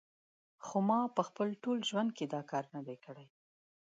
خو 0.65 0.77
ما 0.87 0.99
په 1.15 1.21
خپل 1.27 1.47
ټول 1.63 1.77
ژوند 1.89 2.09
کې 2.17 2.25
دا 2.33 2.41
کار 2.51 2.65
نه 2.75 2.81
دی 2.87 2.97
کړی 3.05 3.27